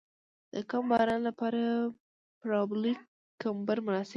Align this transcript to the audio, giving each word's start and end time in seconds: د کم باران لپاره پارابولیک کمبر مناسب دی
د 0.53 0.55
کم 0.69 0.83
باران 0.91 1.21
لپاره 1.29 1.61
پارابولیک 2.39 2.99
کمبر 3.41 3.77
مناسب 3.85 4.07
دی 4.07 4.09